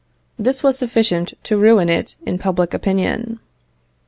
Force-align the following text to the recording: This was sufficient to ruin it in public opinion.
This 0.39 0.63
was 0.63 0.79
sufficient 0.79 1.35
to 1.43 1.57
ruin 1.57 1.87
it 1.87 2.15
in 2.25 2.39
public 2.39 2.73
opinion. 2.73 3.39